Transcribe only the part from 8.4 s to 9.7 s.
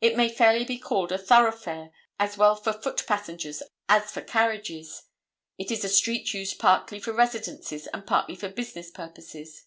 business purposes.